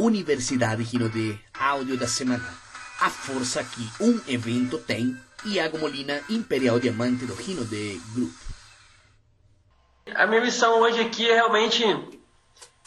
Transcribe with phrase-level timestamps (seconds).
[0.00, 2.48] Universidade Rinodê, áudio da semana.
[2.98, 8.32] A força que um evento tem, Iago Molina, Imperial Diamante do Rinodê Group.
[10.14, 11.84] A minha missão hoje aqui é realmente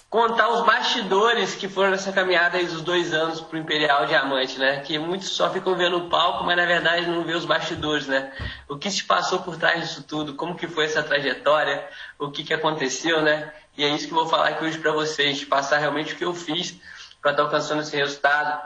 [0.10, 4.80] contar os bastidores que foram nessa caminhada aí dos dois anos pro Imperial Diamante, né?
[4.80, 8.32] Que muitos só ficam vendo o palco, mas na verdade não vê os bastidores, né?
[8.68, 11.88] O que se passou por trás disso tudo, como que foi essa trajetória,
[12.18, 13.54] o que que aconteceu, né?
[13.78, 16.26] E é isso que eu vou falar aqui hoje para vocês, passar realmente o que
[16.26, 16.80] eu fiz
[17.24, 18.62] para estar alcançando esse resultado.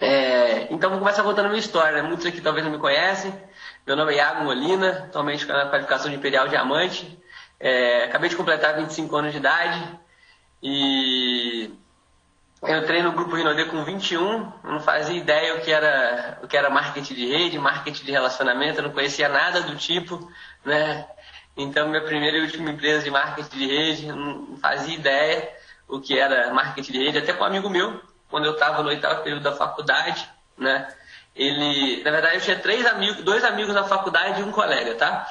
[0.00, 0.66] É...
[0.72, 2.08] então vou começar contando a minha história, né?
[2.08, 3.32] Muitos aqui talvez não me conhecem.
[3.86, 7.16] Meu nome é Iago Molina, atualmente com a qualificação de Imperial Diamante.
[7.60, 8.04] É...
[8.04, 9.98] acabei de completar 25 anos de idade
[10.62, 11.72] e
[12.62, 16.56] eu entrei no grupo Rinodê com 21, não fazia ideia o que era o que
[16.56, 20.30] era marketing de rede, marketing de relacionamento, eu não conhecia nada do tipo,
[20.64, 21.06] né?
[21.56, 25.59] Então minha primeira e última empresa de marketing de rede, não fazia ideia
[25.90, 28.88] o que era marketing de rede, até com um amigo meu, quando eu estava no
[28.88, 30.92] oitavo período da faculdade, né?
[31.34, 35.26] Ele, na verdade, eu tinha três amigos, dois amigos na faculdade e um colega, tá?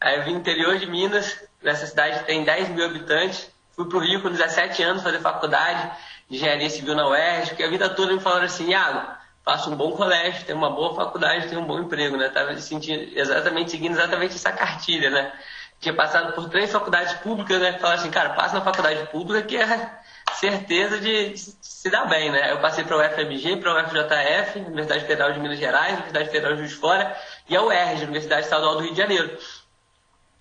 [0.00, 4.20] Aí eu vim interior de Minas, nessa cidade tem 10 mil habitantes, Fui pro Rio
[4.20, 5.90] com 17 anos fazer faculdade
[6.28, 9.10] de engenharia civil na UERJ, porque a vida toda me falaram assim, Iago,
[9.42, 12.28] faça um bom colégio, tem uma boa faculdade, tem um bom emprego, né?
[12.28, 15.32] Tava sentindo exatamente, seguindo exatamente essa cartilha, né?
[15.80, 17.78] Tinha passado por três faculdades públicas, né?
[17.78, 19.98] Falaram assim, cara, passa na faculdade pública que é
[20.34, 22.52] certeza de se dar bem, né?
[22.52, 26.52] Eu passei para o UFMG, para o UFJF, Universidade Federal de Minas Gerais, Universidade Federal
[26.54, 27.16] de Juiz Fora
[27.48, 29.38] e a UERJ, Universidade Estadual do Rio de Janeiro.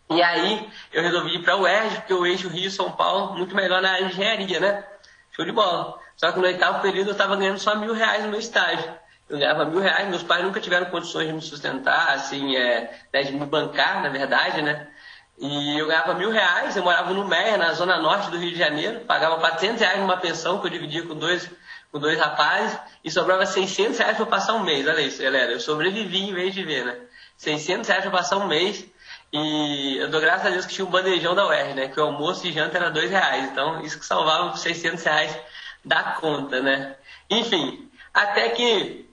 [0.10, 3.56] E aí eu resolvi ir para o UERJ, porque eu eixo Rio São Paulo muito
[3.56, 4.84] melhor na engenharia, né?
[5.32, 5.98] Show de bola.
[6.18, 8.94] Só que no oitavo período eu estava ganhando só mil reais no meu estágio.
[9.30, 13.22] Eu ganhava mil reais, meus pais nunca tiveram condições de me sustentar, assim, é, né,
[13.22, 14.88] de me bancar, na verdade, né?
[15.40, 18.58] E eu ganhava mil reais, eu morava no Meia, na zona norte do Rio de
[18.58, 21.50] Janeiro, pagava 400 reais numa pensão que eu dividia com dois,
[21.92, 24.86] com dois rapazes, e sobrava 600 reais para passar um mês.
[24.86, 26.98] Olha isso, galera, eu sobrevivi em vez de ver, né?
[27.38, 28.86] 600 reais para passar um mês,
[29.32, 31.88] e eu dou graças a Deus que tinha um bandejão da UER, né?
[31.88, 33.46] Que o almoço e janta era dois reais.
[33.46, 35.38] Então, isso que salvava os 600 reais
[35.86, 36.96] da conta, né?
[37.30, 39.08] Enfim, até que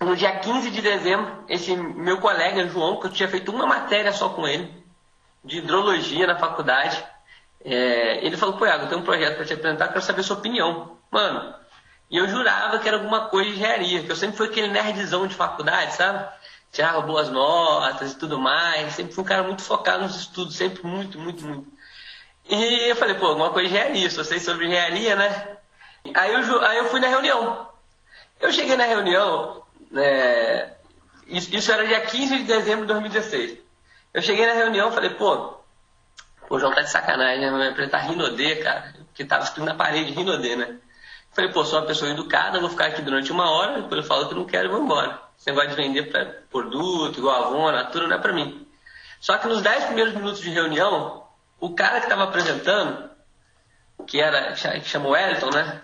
[0.00, 4.12] no dia 15 de dezembro, esse meu colega, João, que eu tinha feito uma matéria
[4.12, 4.72] só com ele,
[5.44, 7.02] de hidrologia na faculdade,
[7.64, 10.24] é, ele falou, pô, Iago, eu tenho um projeto para te apresentar, quero saber a
[10.24, 10.96] sua opinião.
[11.10, 11.54] Mano,
[12.10, 15.26] e eu jurava que era alguma coisa de engenharia, que eu sempre fui aquele nerdzão
[15.26, 16.28] de faculdade, sabe?
[16.72, 18.94] tirava boas notas e tudo mais.
[18.94, 21.66] Sempre fui um cara muito focado nos estudos, sempre muito, muito, muito.
[22.48, 25.58] E eu falei, pô, alguma coisa de engenharia, só sei sobre engenharia, né?
[26.14, 27.68] Aí eu, aí eu fui na reunião.
[28.40, 30.72] Eu cheguei na reunião, né,
[31.26, 33.58] isso, isso era dia 15 de dezembro de 2016.
[34.12, 35.58] Eu cheguei na reunião falei, pô,
[36.50, 37.50] o João tá de sacanagem, né?
[37.50, 40.78] Vai apresentar Rinodê, cara, que tava escrito na parede Rinodê, né?
[41.32, 44.28] Falei, pô, sou uma pessoa educada, vou ficar aqui durante uma hora, depois eu falo
[44.28, 45.20] que não quero e vou embora.
[45.38, 48.66] Esse negócio de vender pra produto, igual Avon, Natura, não é pra mim.
[49.20, 51.24] Só que nos 10 primeiros minutos de reunião,
[51.60, 53.10] o cara que estava apresentando,
[54.06, 55.82] que era que chamou Wellington, né?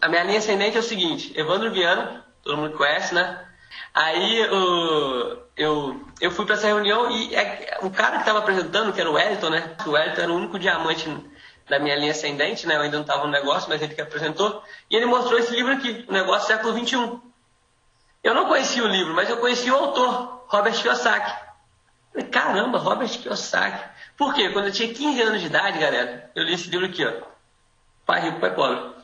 [0.00, 3.45] A minha linha ascendente é o seguinte, Evandro Viana, todo mundo conhece, né?
[3.94, 8.92] Aí eu, eu, eu fui para essa reunião e é, o cara que estava apresentando,
[8.92, 9.76] que era o Wellington, né?
[9.86, 11.08] O Wellington era o único diamante
[11.68, 12.76] da minha linha ascendente, né?
[12.76, 14.62] Eu ainda não estava no negócio, mas ele que apresentou.
[14.90, 17.20] E ele mostrou esse livro aqui, o negócio século XXI.
[18.22, 21.46] Eu não conhecia o livro, mas eu conhecia o autor, Robert Kiyosaki.
[22.12, 23.88] Falei, caramba, Robert Kiyosaki.
[24.16, 24.50] Por quê?
[24.50, 27.12] Quando eu tinha 15 anos de idade, galera, eu li esse livro aqui, ó.
[28.04, 28.94] Pai Rico, Pai Pobre.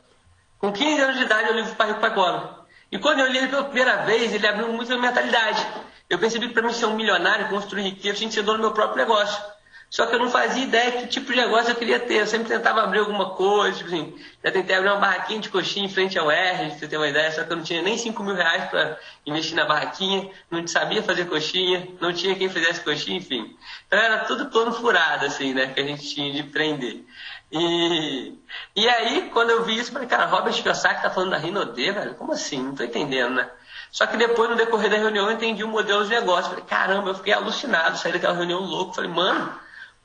[0.58, 2.61] Com 15 anos de idade, eu li o Pai Rico, Pai Pobre.
[2.92, 5.66] E quando eu li ele pela primeira vez, ele abriu muito a minha mentalidade.
[6.10, 8.64] Eu percebi que para mim ser um milionário, construir riqueza, tinha que ser dono do
[8.64, 9.42] meu próprio negócio.
[9.88, 12.20] Só que eu não fazia ideia que tipo de negócio eu queria ter.
[12.20, 15.84] Eu sempre tentava abrir alguma coisa, tipo assim, já tentei abrir uma barraquinha de coxinha
[15.84, 17.98] em frente ao R, pra você ter uma ideia, só que eu não tinha nem
[17.98, 22.80] 5 mil reais para investir na barraquinha, não sabia fazer coxinha, não tinha quem fizesse
[22.80, 23.54] coxinha, enfim.
[23.86, 27.04] Então era tudo plano furado, assim, né, que a gente tinha de empreender.
[27.52, 28.38] E,
[28.74, 32.14] e aí, quando eu vi isso, falei, cara, Robert Kiyosaki tá falando da Rinode, velho?
[32.14, 32.62] Como assim?
[32.62, 33.50] Não tô entendendo, né?
[33.90, 36.50] Só que depois, no decorrer da reunião, eu entendi o modelo de negócio.
[36.50, 38.94] Falei, caramba, eu fiquei alucinado, saí daquela reunião louco.
[38.94, 39.54] Falei, mano,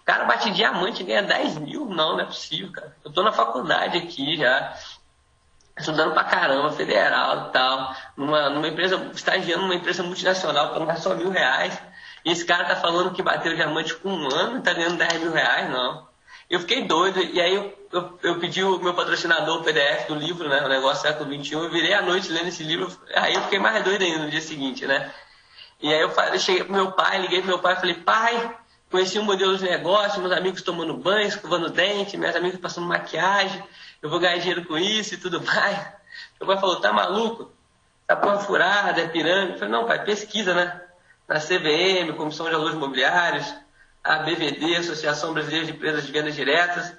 [0.07, 1.85] cara bate diamante e ganha 10 mil?
[1.85, 2.95] Não, não é possível, cara.
[3.03, 4.73] Eu tô na faculdade aqui já,
[5.77, 10.95] estudando pra caramba, federal e tal, numa, numa empresa, estagiando numa empresa multinacional, pra não
[10.95, 11.77] só mil reais.
[12.23, 15.21] E esse cara tá falando que bateu diamante com um ano e tá ganhando 10
[15.23, 16.06] mil reais, não.
[16.49, 20.15] Eu fiquei doido, e aí eu, eu, eu pedi o meu patrocinador o PDF do
[20.15, 20.63] livro, né?
[20.63, 23.83] O negócio século XXI, eu virei à noite lendo esse livro, aí eu fiquei mais
[23.83, 25.11] doido ainda no dia seguinte, né?
[25.81, 28.57] E aí eu, falei, cheguei pro meu pai, liguei pro meu pai e falei, pai,
[28.89, 33.61] Conheci um modelo de negócio, meus amigos tomando banho, escovando dente, meus amigos passando maquiagem.
[34.01, 35.77] eu vou ganhar dinheiro com isso e tudo mais.
[36.39, 37.51] Meu pai falou, tá maluco?
[38.05, 39.53] Tá porra furada, é pirâmide.
[39.53, 40.81] Eu falei, não, pai, pesquisa, né?
[41.27, 43.53] Na CVM, Comissão de Valores Imobiliários,
[44.07, 46.93] a BVD, Associação Brasileira de Empresas de Vendas Diretas.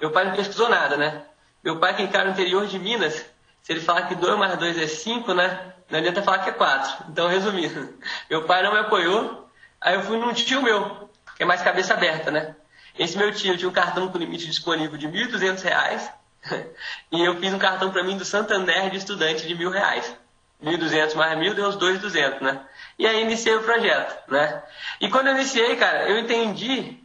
[0.00, 1.22] Meu pai não pesquisou nada, né?
[1.62, 3.14] Meu pai, que encara o interior de Minas,
[3.62, 5.72] se ele falar que 2 mais 2 é 5, né?
[5.90, 7.06] Não adianta falar que é 4.
[7.10, 7.94] Então, resumindo,
[8.30, 9.48] meu pai não me apoiou.
[9.80, 12.54] Aí eu fui num tio meu, que é mais cabeça aberta, né?
[12.96, 16.12] Esse meu tio tinha um cartão com limite disponível de R$ 1.200
[17.10, 20.16] e eu fiz um cartão para mim do Santander de estudante de mil reais.
[20.62, 22.60] 1.200 mais mil deu os 2.200, né?
[22.98, 24.62] E aí iniciei o projeto, né?
[25.00, 26.98] E quando eu iniciei, cara, eu entendi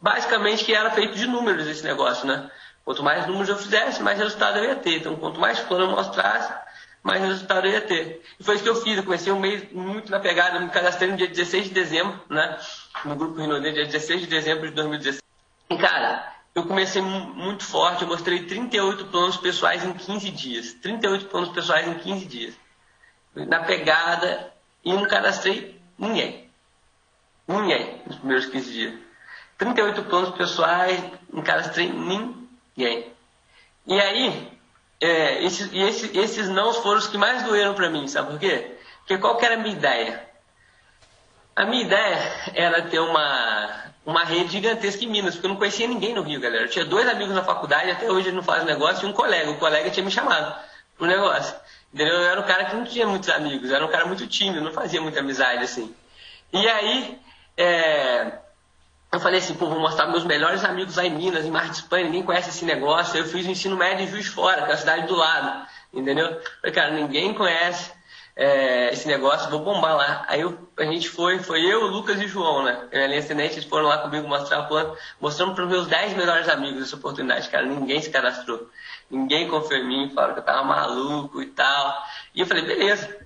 [0.00, 2.50] basicamente que era feito de números esse negócio, né?
[2.84, 4.98] Quanto mais números eu fizesse, mais resultado eu ia ter.
[4.98, 6.52] Então, quanto mais plano eu mostrasse,
[7.02, 8.22] mais resultado eu ia ter.
[8.38, 8.98] E foi isso que eu fiz.
[8.98, 12.58] Eu comecei um mês muito na pegada, me cadastrei no dia 16 de dezembro, né?
[13.06, 15.22] No grupo Rinodê, dia 16 de dezembro de 2016.
[15.70, 20.72] E, cara, eu comecei muito forte, eu mostrei 38 planos pessoais em 15 dias.
[20.74, 22.54] 38 planos pessoais em 15 dias.
[23.34, 24.52] Na pegada,
[24.84, 26.48] e não cadastrei ninguém.
[27.48, 28.94] Ninguém nos primeiros 15 dias.
[29.58, 31.02] 38 planos pessoais,
[31.32, 33.12] não cadastrei ninguém.
[33.86, 34.58] E aí,
[35.00, 38.38] é, esses, e esse, esses não foram os que mais doeram para mim, sabe por
[38.38, 38.76] quê?
[39.00, 40.28] Porque qual que era a minha ideia?
[41.56, 45.86] A minha ideia era ter uma, uma rede gigantesca em Minas, porque eu não conhecia
[45.86, 46.64] ninguém no Rio, galera.
[46.64, 49.50] Eu tinha dois amigos na faculdade, até hoje não fazem negócio, e um colega.
[49.50, 50.54] O colega tinha me chamado
[50.96, 51.54] pro negócio.
[51.92, 52.14] Entendeu?
[52.14, 54.72] Eu era um cara que não tinha muitos amigos, era um cara muito tímido, não
[54.72, 55.94] fazia muita amizade assim.
[56.52, 57.18] E aí,
[57.56, 58.32] é,
[59.12, 61.76] eu falei assim, pô, vou mostrar meus melhores amigos lá em Minas, em Mar de
[61.76, 63.16] Espanha, ninguém conhece esse negócio.
[63.16, 66.40] Eu fiz o ensino médio em Juiz Fora, que é a cidade do lado, entendeu?
[66.60, 67.92] falei, cara, ninguém conhece
[68.36, 70.24] é, esse negócio, vou bombar lá.
[70.26, 72.88] Aí eu, a gente foi, foi eu, Lucas e João, né?
[72.90, 76.14] Eu e a eles foram lá comigo mostrar o plano, mostrando para os meus 10
[76.14, 77.64] melhores amigos essa oportunidade, cara.
[77.64, 78.68] Ninguém se cadastrou.
[79.08, 82.02] Ninguém confiou em mim, falaram que eu tava maluco e tal.
[82.34, 83.16] E eu falei, beleza,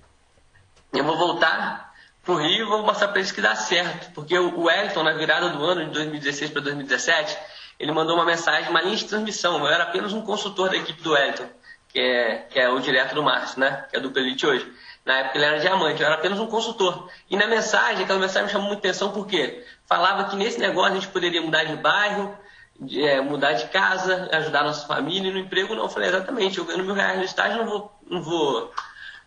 [0.93, 1.91] eu vou voltar
[2.23, 4.11] pro Rio e vou mostrar para eles que dá certo.
[4.13, 7.35] Porque o Wellington, na virada do ano de 2016 para 2017,
[7.79, 9.57] ele mandou uma mensagem, uma linha de transmissão.
[9.59, 11.49] Eu era apenas um consultor da equipe do Wellington,
[11.87, 13.85] que é, que é o direto do Márcio, né?
[13.89, 14.71] Que é do Pelite hoje.
[15.09, 17.09] Na época ele era diamante, eu era apenas um consultor.
[17.27, 20.93] E na mensagem, aquela mensagem me chamou muita atenção porque falava que nesse negócio a
[20.93, 22.37] gente poderia mudar de bairro,
[22.79, 25.85] de, é, mudar de casa, ajudar a nossa família e no emprego não.
[25.85, 28.71] Eu falei, exatamente, eu ganho mil reais no estágio, não vou, não vou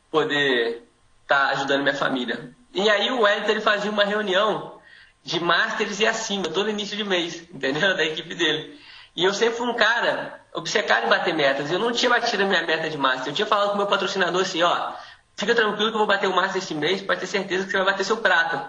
[0.09, 0.89] poder
[1.25, 2.55] estar tá ajudando minha família.
[2.73, 4.79] E aí o Wellington ele fazia uma reunião
[5.25, 7.97] de masters e acima, todo início de mês, entendeu?
[7.97, 8.79] Da equipe dele.
[9.17, 11.73] E eu sempre fui um cara obcecado em bater metas.
[11.73, 13.33] Eu não tinha batido a minha meta de master.
[13.33, 14.93] Eu tinha falado com o meu patrocinador assim, ó,
[15.37, 17.79] fica tranquilo que eu vou bater o master este mês, pode ter certeza que você
[17.79, 18.61] vai bater seu prato.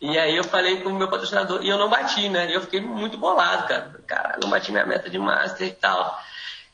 [0.00, 2.50] E aí eu falei com o meu patrocinador e eu não bati, né?
[2.50, 4.00] E eu fiquei muito bolado, cara.
[4.06, 6.20] Cara, não bati minha meta de master e tal.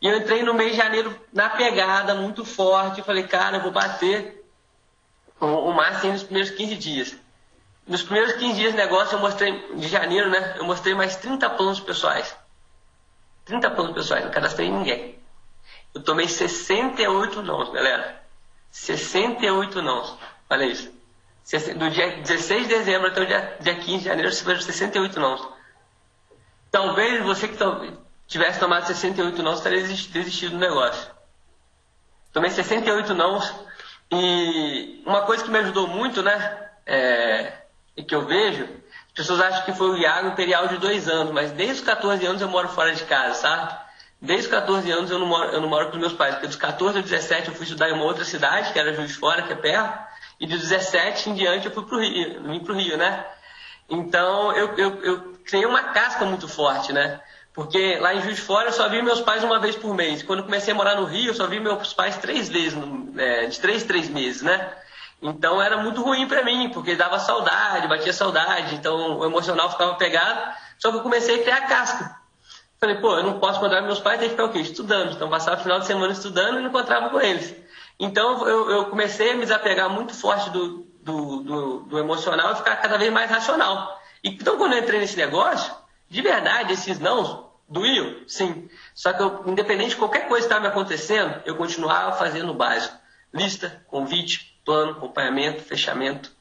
[0.01, 3.03] E eu entrei no mês de janeiro na pegada, muito forte.
[3.03, 4.45] Falei, cara, eu vou bater
[5.39, 7.17] o, o master nos primeiros 15 dias.
[7.87, 10.55] Nos primeiros 15 dias de negócio, eu mostrei, de janeiro, né?
[10.57, 12.35] Eu mostrei mais 30 planos pessoais.
[13.45, 15.19] 30 planos pessoais, não cadastrei ninguém.
[15.95, 18.20] Eu tomei 68 nãos, galera.
[18.71, 20.17] 68 nãos.
[20.49, 20.93] Olha isso.
[21.77, 25.19] Do dia 16 de dezembro até o dia, dia 15 de janeiro, você fez 68
[25.19, 25.49] nãos.
[26.71, 27.57] Talvez você que
[28.29, 31.11] tivesse tomado 68 nãos, teria desistido do negócio.
[32.33, 33.53] Tomei 68 nãos
[34.13, 36.71] e uma coisa que me ajudou muito, né?
[36.87, 37.53] É,
[37.97, 38.65] e que eu vejo,
[39.09, 42.25] as pessoas acham que foi o Iago Imperial de dois anos, mas desde os 14
[42.25, 43.80] anos eu moro fora de casa, sabe?
[44.21, 46.47] Desde os 14 anos eu não moro, eu não moro com os meus pais, porque
[46.47, 49.43] dos 14 aos 17 eu fui estudar em uma outra cidade, que era Juiz Fora,
[49.43, 49.99] que é perto.
[50.39, 53.25] E de 17 em diante eu fui pro Rio, vim pro Rio, né?
[53.89, 57.21] Então eu, eu, eu criei uma casca muito forte, né?
[57.55, 60.23] Porque lá em Juiz de Fora eu só vi meus pais uma vez por mês.
[60.23, 62.79] Quando comecei a morar no Rio, eu só vi meus pais três vezes,
[63.17, 64.71] é, de três, três meses, né?
[65.23, 69.95] Então era muito ruim para mim, porque dava saudade, batia saudade, então o emocional ficava
[69.95, 70.55] pegado.
[70.79, 72.20] Só que eu comecei a criar casca.
[72.83, 74.61] Falei, pô, eu não posso mandar meus pais, tem que ficar o quê?
[74.61, 75.13] Estudando.
[75.13, 77.55] Então passava o final de semana estudando e não encontrava com eles.
[77.99, 82.57] Então eu, eu comecei a me desapegar muito forte do, do, do, do emocional e
[82.57, 84.01] ficar cada vez mais racional.
[84.25, 85.75] Então quando eu entrei nesse negócio,
[86.09, 88.71] de verdade, esses não doíam, sim.
[88.95, 92.55] Só que eu, independente de qualquer coisa que estava me acontecendo, eu continuava fazendo o
[92.55, 92.97] básico.
[93.33, 96.33] Lista, convite, plano, acompanhamento, fechamento.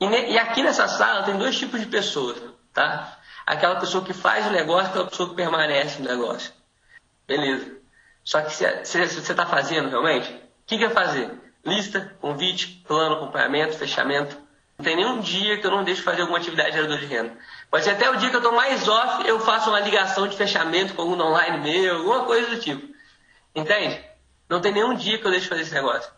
[0.00, 2.36] E, ne, e aqui nessa sala tem dois tipos de pessoas,
[2.74, 3.15] tá?
[3.46, 6.52] Aquela pessoa que faz o negócio aquela pessoa que permanece no negócio.
[7.28, 7.76] Beleza.
[8.24, 11.30] Só que se, você está fazendo realmente, o que, que é fazer?
[11.64, 14.36] Lista, convite, plano, acompanhamento, fechamento.
[14.76, 17.38] Não tem nenhum dia que eu não deixe fazer alguma atividade gerador de renda.
[17.70, 20.36] Pode ser até o dia que eu estou mais off, eu faço uma ligação de
[20.36, 22.94] fechamento com algum online meu, alguma coisa do tipo.
[23.54, 24.04] Entende?
[24.48, 26.10] Não tem nenhum dia que eu deixe de fazer esse negócio.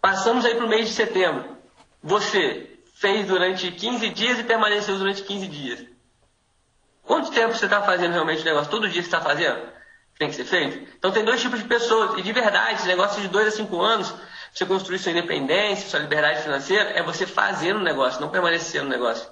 [0.00, 1.56] Passamos aí para o mês de setembro.
[2.02, 5.97] Você fez durante 15 dias e permaneceu durante 15 dias.
[7.08, 8.70] Quanto tempo você está fazendo realmente o negócio?
[8.70, 9.58] Todo dia você está fazendo?
[10.18, 10.86] Tem que ser feito?
[10.98, 12.18] Então tem dois tipos de pessoas.
[12.18, 14.14] E de verdade, esse negócio de 2 a 5 anos,
[14.52, 18.90] você construir sua independência, sua liberdade financeira, é você fazer o negócio, não permanecer no
[18.90, 19.26] negócio.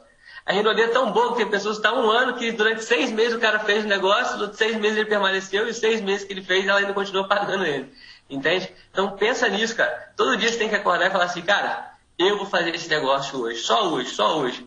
[0.47, 3.13] A Rinode é tão boa que tem pessoas que estão um ano que durante seis
[3.13, 6.27] meses o cara fez o negócio, durante seis meses ele permaneceu e os seis meses
[6.27, 7.93] que ele fez ela ainda continua pagando ele.
[8.31, 8.73] Entende?
[8.91, 10.13] Então pensa nisso, cara.
[10.17, 13.39] Todo dia você tem que acordar e falar assim, cara, eu vou fazer esse negócio
[13.39, 14.67] hoje, só hoje, só hoje.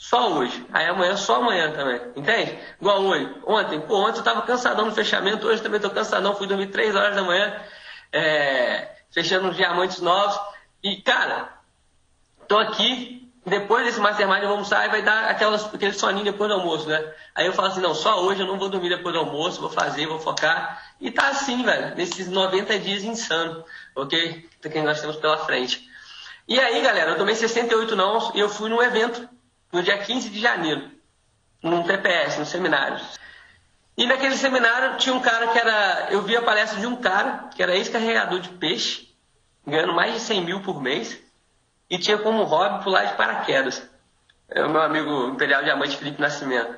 [0.00, 0.66] Só hoje.
[0.72, 2.00] Aí amanhã, só amanhã também.
[2.16, 2.58] Entende?
[2.80, 3.36] Igual hoje.
[3.46, 6.96] Ontem, pô, ontem eu tava cansadão no fechamento, hoje também tô cansadão, fui dormir três
[6.96, 7.54] horas da manhã,
[8.10, 10.40] é, fechando uns diamantes novos.
[10.82, 11.52] E, cara,
[12.48, 16.48] tô aqui depois desse mastermind eu vou almoçar e vai dar aquelas, aquele soninho depois
[16.48, 17.14] do almoço, né?
[17.34, 19.68] Aí eu falo assim, não, só hoje eu não vou dormir depois do almoço, vou
[19.68, 20.82] fazer, vou focar.
[20.98, 23.62] E tá assim, velho, nesses 90 dias insano,
[23.94, 24.48] ok?
[24.62, 25.86] Que nós temos pela frente.
[26.48, 29.28] E aí, galera, eu tomei 68 não e eu fui num evento
[29.72, 30.90] no dia 15 de janeiro,
[31.62, 33.00] num TPS, num seminário.
[33.96, 36.08] E naquele seminário tinha um cara que era.
[36.10, 39.14] Eu vi a palestra de um cara que era ex-carregador de peixe,
[39.66, 41.20] ganhando mais de 100 mil por mês
[41.90, 43.82] e tinha como hobby pular de paraquedas.
[44.48, 46.74] É o meu amigo Imperial Diamante Felipe Nascimento.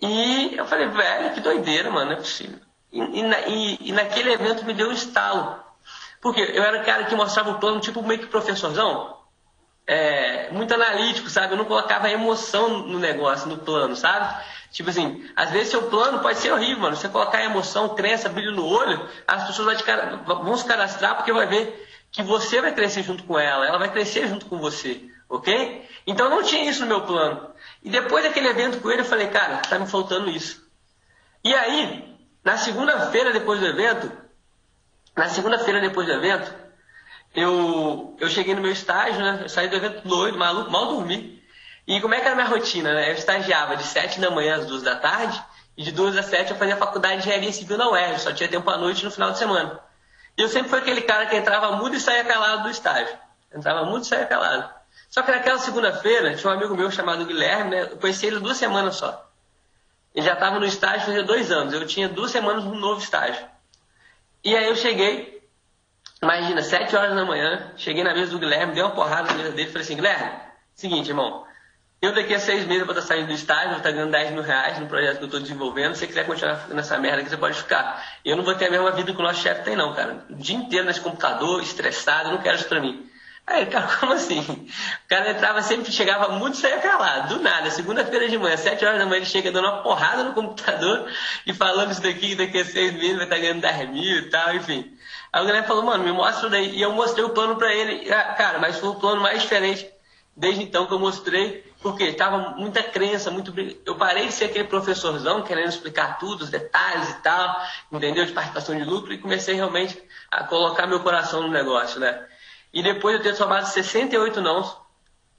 [0.00, 2.58] E eu falei, velho, que doideira, mano, não é possível.
[2.92, 5.62] E, e, e, naquele evento me deu um estalo.
[6.20, 9.17] Porque eu era o cara que mostrava o plano, tipo meio que professorzão.
[9.90, 11.54] É, muito analítico, sabe?
[11.54, 14.44] Eu não colocava emoção no negócio, no plano, sabe?
[14.70, 16.94] Tipo assim, às vezes seu plano pode ser horrível, mano.
[16.94, 19.82] Você colocar emoção, crença, brilho no olho, as pessoas
[20.26, 23.90] vão se cadastrar porque vai ver que você vai crescer junto com ela, ela vai
[23.90, 25.88] crescer junto com você, ok?
[26.06, 27.50] Então não tinha isso no meu plano.
[27.82, 30.66] E depois daquele evento com ele, eu falei, cara, tá me faltando isso.
[31.44, 34.10] E aí, na segunda-feira depois do evento,
[35.16, 36.54] na segunda-feira depois do evento,
[37.40, 39.40] eu, eu cheguei no meu estágio, né?
[39.42, 41.42] Eu saí do evento doido, maluco, mal dormi.
[41.86, 43.10] E como é que era a minha rotina, né?
[43.10, 45.42] Eu estagiava de 7 da manhã às 2 da tarde,
[45.76, 48.48] e de 2 às 7 eu fazia faculdade de engenharia civil na UERJ, só tinha
[48.48, 49.80] tempo à noite no final de semana.
[50.36, 53.16] E eu sempre fui aquele cara que entrava mudo e saía calado do estágio.
[53.54, 54.68] Entrava mudo e saía calado.
[55.08, 57.82] Só que naquela segunda-feira, tinha um amigo meu chamado Guilherme, né?
[57.82, 59.26] Eu conheci ele duas semanas só.
[60.14, 61.72] Ele já estava no estágio fazia dois anos.
[61.72, 63.46] Eu tinha duas semanas no novo estágio.
[64.44, 65.37] E aí eu cheguei,
[66.22, 69.52] imagina, sete horas da manhã, cheguei na mesa do Guilherme, dei uma porrada na mesa
[69.52, 70.32] dele falei assim, Guilherme,
[70.74, 71.46] seguinte, irmão,
[72.00, 74.42] eu daqui a seis meses vou estar saindo do estágio, vou estar ganhando 10 mil
[74.42, 75.94] reais no projeto que eu estou desenvolvendo.
[75.94, 78.00] Se você quiser continuar nessa merda aqui, você pode ficar.
[78.24, 80.24] Eu não vou ter a mesma vida que o nosso chefe tem, não, cara.
[80.30, 83.04] O dia inteiro nesse computador, estressado, eu não quero isso pra mim.
[83.44, 84.38] Aí, cara, como assim?
[84.38, 87.68] O cara entrava sempre, chegava muito e saía calado, do nada.
[87.68, 91.10] Segunda-feira de manhã, sete horas da manhã, ele chega dando uma porrada no computador
[91.46, 94.54] e falando isso daqui, daqui a seis meses vai estar ganhando 10 mil e tal,
[94.54, 94.96] enfim.
[95.32, 96.76] Aí o Guilherme falou, mano, me mostra isso daí.
[96.76, 98.12] E eu mostrei o plano pra ele.
[98.12, 99.90] Ah, cara, mas foi o plano mais diferente
[100.38, 103.52] desde então que eu mostrei porque estava muita crença, muito.
[103.84, 107.60] Eu parei de ser aquele professorzão querendo explicar tudo, os detalhes e tal,
[107.92, 108.24] entendeu?
[108.24, 112.26] De participação de lucro, e comecei realmente a colocar meu coração no negócio, né?
[112.72, 114.76] E depois de eu ter somado 68 nãos,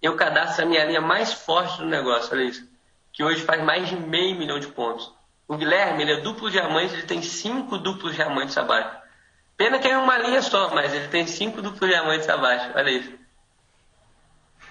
[0.02, 2.68] eu cadastro a minha linha mais forte no negócio, olha isso.
[3.12, 5.12] Que hoje faz mais de meio milhão de pontos.
[5.48, 8.99] O Guilherme, ele é duplo diamante, ele tem cinco duplos diamantes abaixo.
[9.60, 13.12] Pena que é uma linha só, mas ele tem cinco duplos diamantes abaixo, olha isso.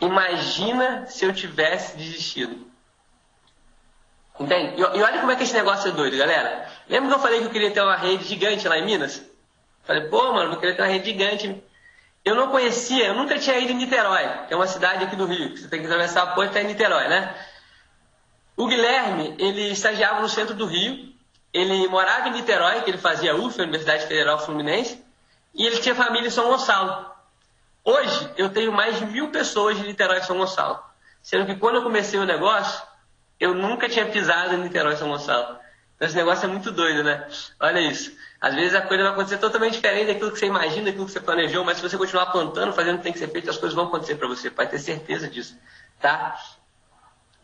[0.00, 2.66] Imagina se eu tivesse desistido.
[4.40, 4.80] Entende?
[4.80, 6.66] E, olha como é que esse negócio é doido, galera.
[6.88, 9.22] Lembra que eu falei que eu queria ter uma rede gigante lá em Minas?
[9.84, 11.62] Falei, pô, mano, eu queria ter uma rede gigante.
[12.24, 15.26] Eu não conhecia, eu nunca tinha ido em Niterói, que é uma cidade aqui do
[15.26, 17.34] Rio, que você tem que atravessar a ponte até Niterói, né?
[18.56, 21.07] O Guilherme, ele estagiava no centro do Rio,
[21.52, 25.02] ele morava em Niterói, que ele fazia UF, Universidade Federal Fluminense,
[25.54, 27.10] e ele tinha família em São Gonçalo.
[27.84, 30.78] Hoje eu tenho mais de mil pessoas de Niterói e São Gonçalo.
[31.22, 32.82] Sendo que quando eu comecei o negócio,
[33.40, 35.58] eu nunca tinha pisado em Niterói e São Gonçalo.
[35.96, 37.26] Então esse negócio é muito doido, né?
[37.58, 38.16] Olha isso.
[38.40, 41.20] Às vezes a coisa vai acontecer totalmente diferente daquilo que você imagina, daquilo que você
[41.20, 43.74] planejou, mas se você continuar plantando, fazendo o que tem que ser feito, as coisas
[43.74, 44.48] vão acontecer para você.
[44.48, 45.58] Pode ter certeza disso,
[46.00, 46.38] tá?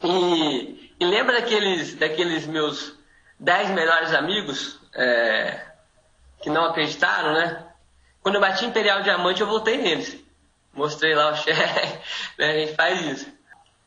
[0.05, 2.95] E, e lembra daqueles, daqueles meus
[3.39, 5.61] dez melhores amigos é,
[6.43, 7.65] que não acreditaram, né?
[8.23, 10.25] Quando eu bati Imperial Diamante, eu voltei neles
[10.75, 11.99] mostrei lá o cheque,
[12.39, 12.51] né?
[12.51, 13.35] a gente faz isso.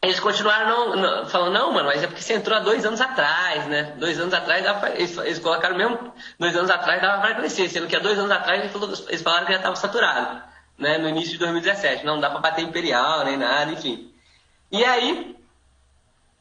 [0.01, 3.01] Eles continuaram não, não, falando, não, mano, mas é porque você entrou há dois anos
[3.01, 3.96] atrás, né?
[3.98, 7.88] Dois anos atrás, pra, eles, eles, colocaram mesmo, dois anos atrás dava para crescer, sendo
[7.88, 10.44] que há dois anos atrás eles, falou, eles falaram que já estava saturado,
[10.77, 11.00] né?
[11.00, 14.13] No início de 2017, não dá para bater imperial nem nada, enfim.
[14.72, 15.36] E aí,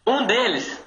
[0.06, 0.80] Um deles,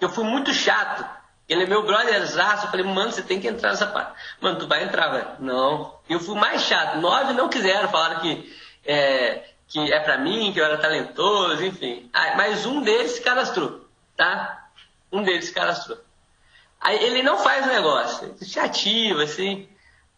[0.00, 1.15] eu fui muito chato.
[1.48, 2.66] Ele é meu brotherzaço.
[2.66, 4.12] Eu falei, mano, você tem que entrar nessa parte.
[4.40, 5.28] Mano, tu vai entrar, velho.
[5.38, 5.94] Não.
[6.08, 6.98] Eu fui mais chato.
[6.98, 12.08] Nove não quiseram, falaram que é, que é pra mim, que eu era talentoso, enfim.
[12.12, 13.86] Ah, mas um deles se cadastrou,
[14.16, 14.68] tá?
[15.10, 15.98] Um deles se cadastrou.
[16.80, 19.68] Aí ele não faz o negócio, ele se ativa, assim.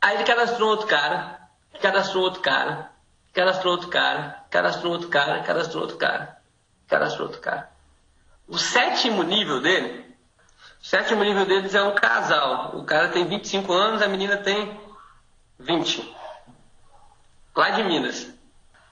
[0.00, 1.40] Aí ele cadastrou outro cara,
[1.80, 2.90] cadastrou outro cara,
[3.32, 6.38] cadastrou outro cara, cadastrou outro cara, cadastrou outro cara,
[6.86, 7.70] cadastrou outro cara.
[8.46, 10.07] O sétimo nível dele,
[10.80, 12.76] o sétimo nível deles é um casal.
[12.76, 14.78] O cara tem 25 anos, a menina tem
[15.58, 16.16] 20.
[17.54, 18.32] Lá de Minas.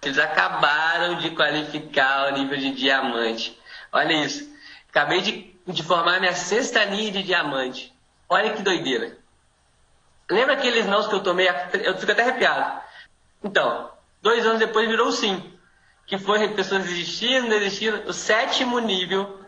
[0.02, 3.58] Eles acabaram de qualificar o nível de diamante.
[3.92, 4.48] Olha isso.
[4.88, 7.94] Acabei de, de formar minha sexta linha de diamante.
[8.28, 9.16] Olha que doideira.
[10.28, 11.48] Lembra aqueles nãos que eu tomei?
[11.84, 12.80] Eu fico até arrepiado.
[13.42, 13.90] Então,
[14.20, 15.52] dois anos depois virou sim.
[16.04, 18.08] Que foi pessoas desistindo, desistindo.
[18.08, 19.40] O sétimo nível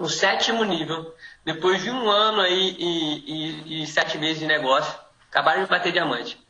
[0.00, 1.14] no sétimo nível,
[1.44, 4.98] depois de um ano aí e, e, e sete meses de negócio,
[5.30, 6.40] acabaram de bater diamante.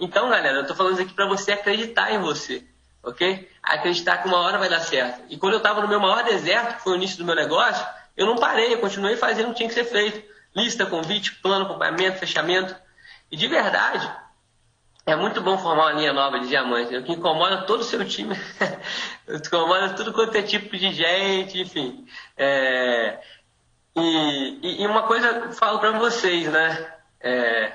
[0.00, 2.66] Então, galera, eu tô falando isso aqui para você acreditar em você,
[3.02, 3.48] ok?
[3.62, 5.22] Acreditar que uma hora vai dar certo.
[5.28, 7.86] E quando eu estava no meu maior deserto, que foi o início do meu negócio,
[8.16, 10.26] eu não parei, eu continuei fazendo o que tinha que ser feito.
[10.56, 12.74] Lista, convite, plano, acompanhamento, fechamento.
[13.30, 14.10] E de verdade,
[15.06, 18.02] é muito bom formar uma linha nova de diamante, o que incomoda todo o seu
[18.06, 18.34] time,
[19.28, 22.06] incomoda tudo quanto é tipo de gente, enfim.
[22.36, 23.18] É,
[23.96, 26.92] e, e, uma coisa eu falo para vocês, né?
[27.20, 27.72] É,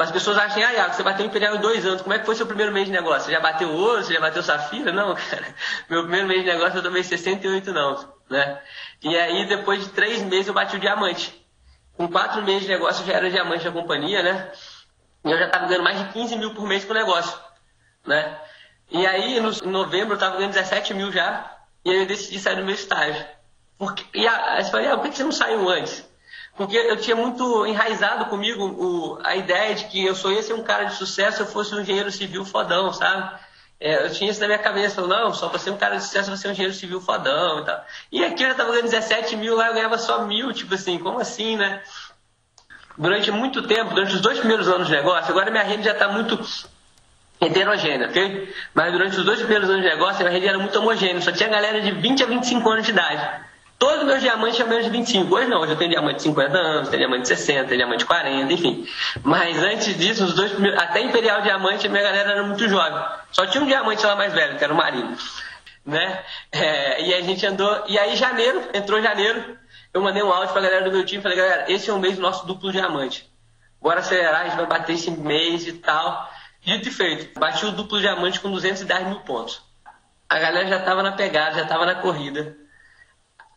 [0.00, 2.34] as pessoas acham, ah, Iago, você bateu Imperial em dois anos, como é que foi
[2.34, 3.26] seu primeiro mês de negócio?
[3.26, 4.90] Você já bateu ouro, você já bateu safira?
[4.90, 5.54] Não, cara.
[5.88, 8.60] Meu primeiro mês de negócio eu tomei 68 não, né?
[9.02, 11.32] E aí, depois de três meses, eu bati o diamante.
[11.96, 14.50] Com quatro meses de negócio, eu já era diamante da companhia, né?
[15.24, 17.38] E eu já estava ganhando mais de 15 mil por mês com o negócio,
[18.04, 18.40] né?
[18.94, 21.52] E aí, no, em novembro, eu estava ganhando 17 mil já,
[21.84, 23.26] e aí eu decidi sair do meu estágio.
[23.76, 26.08] Porque, e a, eu falei, ah, por que você não saiu antes?
[26.56, 30.52] Porque eu tinha muito enraizado comigo o, a ideia de que eu só ia ser
[30.52, 33.36] um cara de sucesso se eu fosse um engenheiro civil fodão, sabe?
[33.80, 36.04] É, eu tinha isso na minha cabeça, falando, não, só pra ser um cara de
[36.04, 37.84] sucesso, você ser um engenheiro civil fodão e tal.
[38.12, 41.00] E aqui eu já tava ganhando 17 mil, lá eu ganhava só mil, tipo assim,
[41.00, 41.82] como assim, né?
[42.96, 46.08] durante muito tempo, durante os dois primeiros anos de negócio, agora minha rede já está
[46.08, 46.38] muito
[47.40, 48.54] heterogênea, ok?
[48.72, 51.48] Mas durante os dois primeiros anos de negócio, minha rede era muito homogênea, só tinha
[51.48, 53.44] galera de 20 a 25 anos de idade.
[53.78, 55.34] Todos os meus diamantes tinham menos de 25.
[55.34, 57.98] Hoje não, hoje eu tenho diamante de 50 anos, tenho diamante de 60, tenho diamante
[57.98, 58.86] de 40, enfim.
[59.22, 63.02] Mas antes disso, os dois primeiros, até Imperial Diamante, a minha galera era muito jovem.
[63.30, 65.16] Só tinha um diamante lá mais velho, que era o Marino.
[65.84, 66.22] Né?
[66.50, 69.58] É, e a gente andou, e aí janeiro, entrou janeiro,
[69.92, 72.16] eu mandei um áudio pra galera do meu time, falei, galera, esse é o mês
[72.16, 73.28] do nosso duplo diamante.
[73.82, 76.30] Bora acelerar, a gente vai bater esse mês e tal.
[76.64, 79.62] Dito e feito, bati o duplo diamante com 210 mil pontos.
[80.28, 82.56] A galera já tava na pegada, já tava na corrida.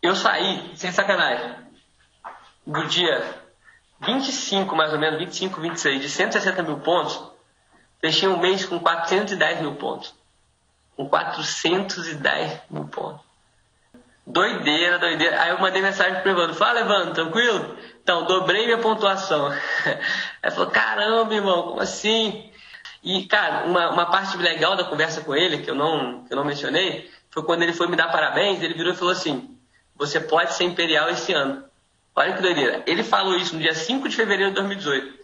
[0.01, 1.55] Eu saí, sem sacanagem,
[2.65, 3.23] do dia
[4.01, 7.19] 25, mais ou menos, 25, 26, de 160 mil pontos,
[8.01, 10.13] fechei um mês com 410 mil pontos.
[10.97, 13.25] Com 410 mil pontos.
[14.25, 15.41] Doideira, doideira.
[15.41, 17.77] Aí eu mandei mensagem pro Evandro, fala Evandro, tranquilo?
[18.03, 19.49] Então, dobrei minha pontuação.
[20.43, 22.51] Aí falou, caramba, irmão, como assim?
[23.03, 26.37] E, cara, uma, uma parte legal da conversa com ele, que eu, não, que eu
[26.37, 29.55] não mencionei, foi quando ele foi me dar parabéns, ele virou e falou assim,
[29.95, 31.63] você pode ser imperial esse ano.
[32.15, 32.83] Olha que doideira.
[32.87, 35.17] Ele falou isso no dia 5 de fevereiro de 2018.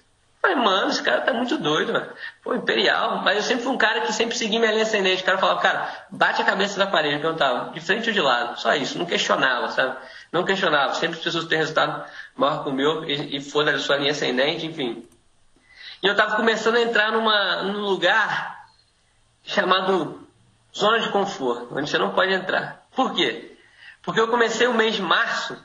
[0.43, 2.05] Falei, mano, esse cara tá muito doido, mano.
[2.43, 3.21] Pô, imperial.
[3.23, 5.23] Mas eu sempre fui um cara que sempre segui minha linha ascendente.
[5.23, 7.15] O cara falava, cara, bate a cabeça da parede.
[7.15, 8.59] Eu perguntava, de frente ou de lado?
[8.59, 8.99] Só isso.
[8.99, 9.95] Não questionava, sabe?
[10.33, 10.93] Não questionava.
[10.95, 12.03] Sempre as pessoas têm resultado
[12.35, 15.07] maior que o meu e, e foda da sua linha ascendente, enfim.
[16.03, 18.67] E eu tava começando a entrar numa, num lugar
[19.41, 20.27] chamado
[20.75, 22.83] zona de conforto, onde você não pode entrar.
[22.93, 23.57] Por quê?
[24.01, 25.57] Porque eu comecei o mês de março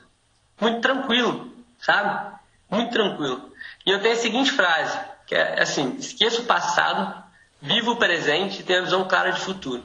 [0.61, 2.37] muito tranquilo, sabe?
[2.71, 3.51] Muito tranquilo.
[3.85, 4.97] E eu tenho a seguinte frase,
[5.27, 7.21] que é assim: esqueça o passado,
[7.61, 9.83] viva o presente e tenha visão clara de futuro.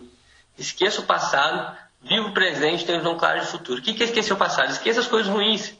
[0.56, 3.80] Esqueça o passado, viva o presente e tenha visão clara de futuro.
[3.80, 4.70] O que é esquecer o passado?
[4.70, 5.74] Esqueça as coisas ruins.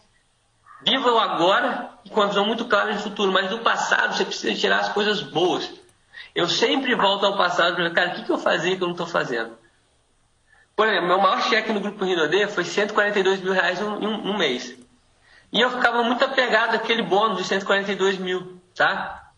[0.85, 3.33] Viva o agora e com a visão muito clara de futuro.
[3.33, 5.71] Mas do passado você precisa tirar as coisas boas.
[6.35, 8.95] Eu sempre volto ao passado ver, cara, o que, que eu fazia que eu não
[8.95, 9.57] estou fazendo?
[10.77, 14.37] Por exemplo, meu maior cheque no grupo Rinodê foi 142 mil reais em um, um
[14.37, 14.77] mês.
[15.53, 19.31] E eu ficava muito apegado àquele bônus de 142 mil, tá?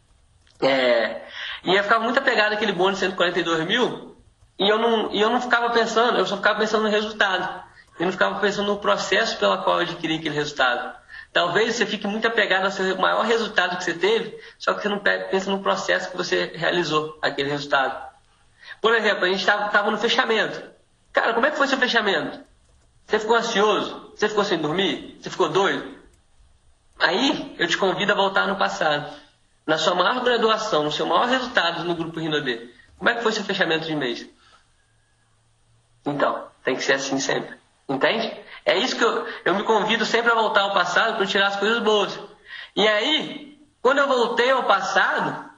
[0.62, 1.20] É,
[1.62, 4.16] e eu ficava muito apegado àquele bônus de 142 mil
[4.58, 7.62] e eu, não, e eu não ficava pensando, eu só ficava pensando no resultado.
[7.98, 10.94] Eu não ficava pensando no processo pela qual eu adquiri aquele resultado.
[11.36, 14.88] Talvez você fique muito apegado ao seu maior resultado que você teve, só que você
[14.88, 18.10] não pensa no processo que você realizou aquele resultado.
[18.80, 20.62] Por exemplo, a gente estava no fechamento.
[21.12, 22.40] Cara, como é que foi seu fechamento?
[23.04, 24.14] Você ficou ansioso?
[24.16, 25.18] Você ficou sem dormir?
[25.20, 25.98] Você ficou doido?
[26.98, 29.14] Aí eu te convido a voltar no passado.
[29.66, 32.70] Na sua maior graduação, no seu maior resultado no grupo Rinode.
[32.96, 34.26] Como é que foi seu fechamento de mês?
[36.06, 37.58] Então, tem que ser assim sempre.
[37.86, 38.34] Entende?
[38.66, 41.56] É isso que eu, eu me convido sempre a voltar ao passado para tirar as
[41.56, 42.18] coisas boas.
[42.74, 45.48] E aí, quando eu voltei ao passado,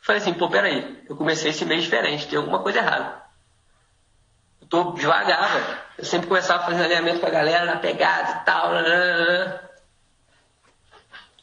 [0.00, 3.20] falei assim, pô, peraí, eu comecei esse mês diferente, tem alguma coisa errada.
[4.60, 5.78] Eu tô devagar, velho.
[5.98, 8.68] Eu sempre começava fazendo alinhamento com a galera na pegada e tal.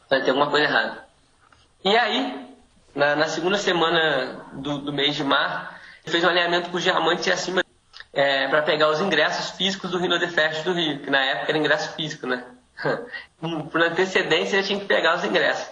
[0.07, 1.05] Falei, tem alguma coisa errada.
[1.83, 2.55] E aí,
[2.95, 5.67] na, na segunda semana do, do mês de março,
[6.07, 7.61] fez um alinhamento com os diamantes acima
[8.13, 11.51] é, para pegar os ingressos físicos do Rino de Fest do Rio, que na época
[11.51, 12.43] era ingresso físico, né?
[13.39, 15.67] Por antecedência eu tinha que pegar os ingressos.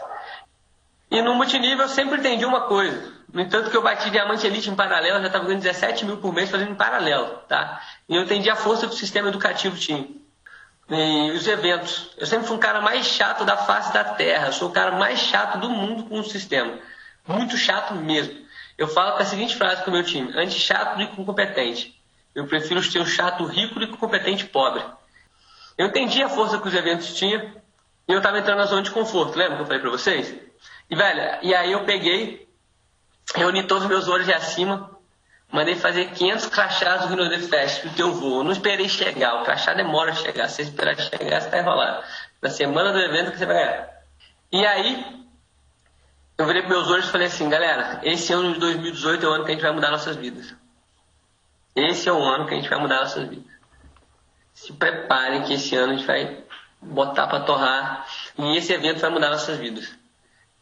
[1.09, 3.13] E no multinível eu sempre entendi uma coisa.
[3.31, 6.17] No entanto que eu bati diamante elite em paralelo, eu já estava ganhando 17 mil
[6.17, 7.81] por mês fazendo em paralelo, tá?
[8.07, 10.07] E eu entendi a força que o sistema educativo tinha.
[10.89, 12.11] E os eventos.
[12.17, 14.47] Eu sempre fui um cara mais chato da face da terra.
[14.47, 16.79] Eu sou o cara mais chato do mundo com o sistema.
[17.27, 18.33] Muito chato mesmo.
[18.77, 21.96] Eu falo com a seguinte frase com o meu time: antes chato do que competente.
[22.37, 24.83] Eu prefiro ter um chato rico do que um competente pobre.
[25.75, 27.41] Eu entendi a força que os eventos tinham
[28.07, 29.35] e eu estava entrando na zona de conforto.
[29.35, 30.35] Lembra que eu falei para vocês?
[30.87, 32.47] E, velho, e aí eu peguei,
[33.33, 34.87] reuni todos os meus olhos de acima,
[35.51, 38.43] mandei fazer 500 crachás do Rio de Fest pro teu voo.
[38.43, 40.47] Não esperei chegar, o crachá demora a chegar.
[40.47, 42.03] Se esperar chegar, você tá enrolado.
[42.39, 43.89] Na semana do evento que você vai ganhar.
[44.51, 45.25] E aí,
[46.37, 49.31] eu virei para meus olhos e falei assim, galera, esse ano de 2018 é o
[49.31, 50.53] ano que a gente vai mudar nossas vidas.
[51.77, 53.45] Esse é o ano que a gente vai mudar nossas vidas.
[54.51, 56.43] Se preparem que esse ano a gente vai
[56.81, 59.95] botar para torrar e esse evento vai mudar nossas vidas.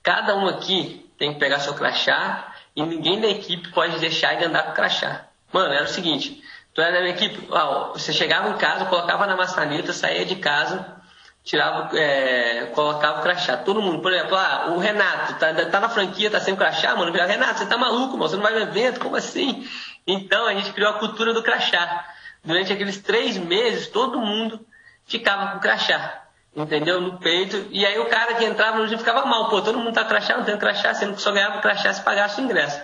[0.03, 4.43] Cada um aqui tem que pegar seu crachá e ninguém da equipe pode deixar de
[4.43, 5.27] andar com o crachá.
[5.53, 9.25] Mano, era o seguinte, tu era da minha equipe, ó, você chegava em casa, colocava
[9.25, 11.01] na maçaneta, saía de casa,
[11.45, 13.55] tirava, é, colocava o crachá.
[13.55, 17.13] Todo mundo, por exemplo, ah, o Renato, tá, tá na franquia, tá sem crachá, mano.
[17.13, 19.65] Renato, você tá maluco, mano, você não vai no evento, como assim?
[20.05, 22.05] Então a gente criou a cultura do crachá.
[22.43, 24.65] Durante aqueles três meses, todo mundo
[25.05, 26.23] ficava com crachá,
[26.55, 27.01] entendeu?
[27.01, 27.67] No peito.
[27.71, 29.49] E aí o cara que entrava no dia ficava mal.
[29.49, 32.39] Pô, todo mundo tá crachá, não tem crachá, sendo que só ganhava crachá se pagasse
[32.39, 32.79] o ingresso,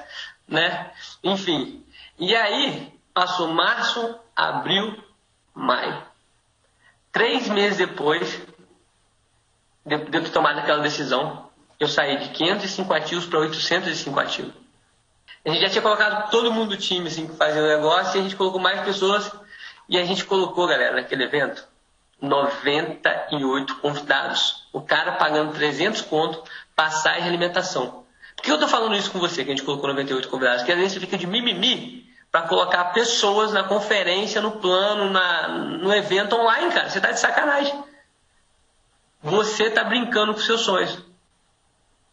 [0.48, 0.92] né?
[1.24, 1.86] Enfim.
[2.18, 5.04] E aí passou março, abril,
[5.54, 6.04] maio.
[7.12, 8.42] Três meses depois
[9.86, 14.61] de, de tomado aquela decisão, eu saí de 505 ativos para 805 ativos.
[15.44, 18.20] A gente já tinha colocado todo mundo do time assim, que fazia o negócio e
[18.20, 19.32] a gente colocou mais pessoas.
[19.90, 21.68] E a gente colocou, galera, naquele evento,
[22.22, 24.68] 98 convidados.
[24.72, 26.44] O cara pagando 300 conto,
[26.76, 28.06] passagem e alimentação.
[28.36, 30.62] Por que eu tô falando isso com você, que a gente colocou 98 convidados?
[30.62, 35.48] Porque às vezes você fica de mimimi para colocar pessoas na conferência, no plano, na,
[35.50, 36.90] no evento online, cara.
[36.90, 37.84] Você tá de sacanagem.
[39.22, 40.98] Você tá brincando com seus sonhos.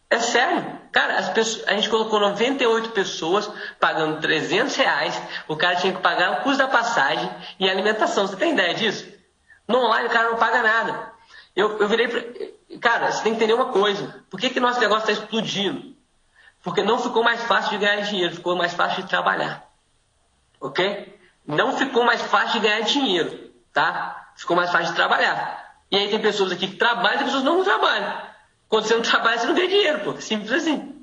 [0.09, 0.78] É sério.
[0.91, 3.49] Cara, pessoas, a gente colocou 98 pessoas
[3.79, 5.21] pagando 300 reais.
[5.47, 8.25] O cara tinha que pagar o custo da passagem e alimentação.
[8.27, 9.07] Você tem ideia disso?
[9.67, 11.13] No online o cara não paga nada.
[11.55, 12.21] Eu, eu virei pra...
[12.79, 14.23] Cara, você tem que entender uma coisa.
[14.29, 15.95] Por que, que nosso negócio está explodindo?
[16.63, 19.67] Porque não ficou mais fácil de ganhar dinheiro, ficou mais fácil de trabalhar.
[20.59, 21.19] Ok?
[21.45, 24.31] Não ficou mais fácil de ganhar dinheiro, tá?
[24.35, 25.69] Ficou mais fácil de trabalhar.
[25.91, 28.28] E aí tem pessoas aqui que trabalham e pessoas não trabalham.
[28.69, 30.21] Quando você não trabalha, você não ganha dinheiro, pô.
[30.21, 30.95] Simples assim.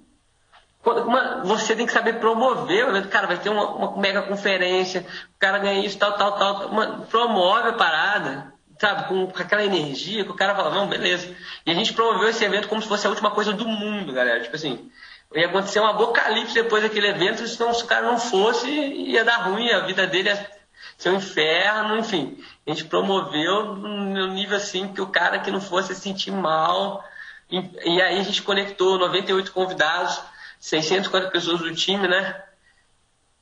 [0.84, 3.08] Uma, você tem que saber promover o evento.
[3.08, 6.68] Cara, vai ter uma, uma, mega conferência, o cara ganha isso, tal, tal, tal.
[6.68, 9.08] Uma, promove a parada, sabe?
[9.08, 11.34] Com, com, aquela energia que o cara fala, não, beleza.
[11.66, 14.40] E a gente promoveu esse evento como se fosse a última coisa do mundo, galera.
[14.40, 14.88] Tipo assim,
[15.34, 19.48] ia acontecer um apocalipse depois daquele evento, senão se o cara não fosse, ia dar
[19.48, 20.50] ruim, a vida dele ia
[20.96, 22.38] ser um inferno, enfim.
[22.64, 27.02] A gente promoveu no nível assim que o cara que não fosse se sentir mal
[27.50, 30.20] e, e aí a gente conectou 98 convidados,
[30.58, 32.42] 650 pessoas do time, né?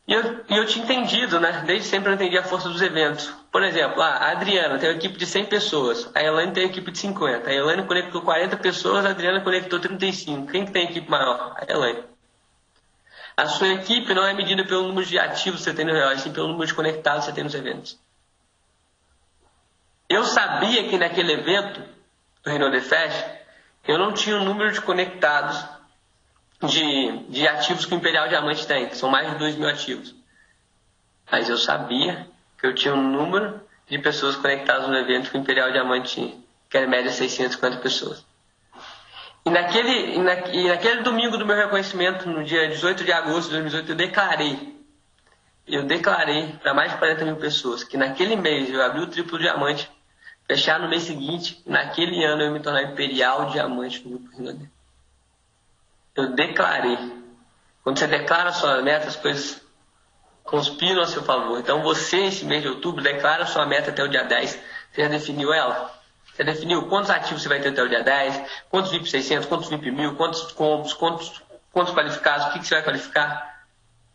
[0.07, 1.63] E eu, e eu tinha entendido, né?
[1.67, 3.33] Desde sempre eu entendi a força dos eventos.
[3.51, 6.91] Por exemplo, a Adriana tem uma equipe de 100 pessoas, a Elaine tem uma equipe
[6.91, 7.49] de 50.
[7.49, 10.47] A Elaine conectou 40 pessoas, a Adriana conectou 35.
[10.49, 11.57] Quem que tem equipe maior?
[11.57, 12.05] A Elaine.
[13.37, 16.17] A sua equipe não é medida pelo número de ativos que você tem no real,
[16.19, 17.99] sim pelo número de conectados que você tem nos eventos.
[20.09, 21.81] Eu sabia que naquele evento,
[22.45, 23.44] do Reino de Fest,
[23.87, 25.65] eu não tinha o número de conectados
[26.63, 30.15] de, de ativos que o Imperial Diamante tem, que são mais de 2 mil ativos.
[31.31, 32.27] Mas eu sabia
[32.59, 36.35] que eu tinha um número de pessoas conectadas no evento que o Imperial Diamante tinha,
[36.71, 38.25] que era em média 650 pessoas.
[39.45, 43.49] E naquele, e, na, e naquele domingo do meu reconhecimento, no dia 18 de agosto
[43.49, 44.75] de 2018, eu declarei
[45.67, 49.39] eu declarei para mais de 40 mil pessoas que naquele mês eu abri o triplo
[49.39, 49.91] diamante,
[50.47, 54.71] fechar no mês seguinte, naquele ano eu me tornar imperial diamante no grupo Rinode.
[56.15, 56.99] Eu declarei.
[57.83, 59.61] Quando você declara sua meta, as coisas
[60.45, 61.59] conspiram a seu favor.
[61.59, 64.51] Então você, esse mês de outubro, declara sua meta até o dia 10.
[64.93, 65.93] Você já definiu ela?
[66.33, 69.69] Você definiu quantos ativos você vai ter até o dia 10, quantos VIP 600, quantos
[69.69, 73.65] VIP 1000, quantos combos, quantos, quantos qualificados, o que, que você vai qualificar?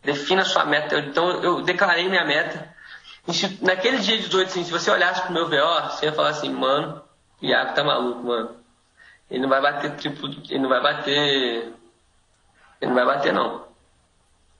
[0.03, 0.99] Defina sua meta.
[0.99, 2.73] Então, eu declarei minha meta.
[3.61, 7.01] Naquele dia 18, assim, se você olhasse pro meu VO, você ia falar assim, mano,
[7.41, 8.55] o Iago tá maluco, mano.
[9.29, 11.73] Ele não vai bater triplo, ele não vai bater.
[12.81, 13.67] Ele não vai bater, não.